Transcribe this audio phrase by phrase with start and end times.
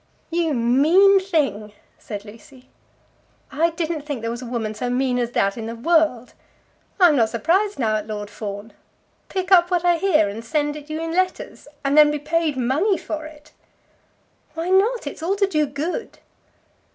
[0.31, 2.69] "You mean thing!" said Lucy.
[3.51, 6.33] "I didn't think there was a woman so mean as that in the world.
[6.99, 8.73] I'm not surprised now at Lord Fawn.
[9.29, 12.57] Pick up what I hear, and send it you in letters, and then be paid
[12.57, 13.51] money for it!"
[14.55, 15.05] "Why not?
[15.05, 16.17] It's all to do good."